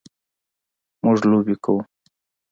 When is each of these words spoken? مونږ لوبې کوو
مونږ 1.03 1.19
لوبې 1.29 1.55
کوو 1.63 1.81